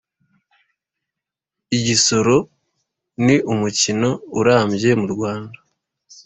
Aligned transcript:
igisoro 1.77 2.35
ni 3.25 3.35
umukino 3.51 4.09
urambye 4.39 4.89
mu 4.99 5.07
rwanda 5.13 5.57